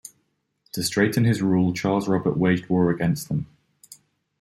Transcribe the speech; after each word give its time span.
To 0.71 0.81
straighten 0.81 1.25
his 1.25 1.43
rule 1.43 1.73
Charles 1.73 2.07
Robert 2.07 2.35
waged 2.35 2.67
war 2.69 2.89
against 2.89 3.29
them. 3.29 3.45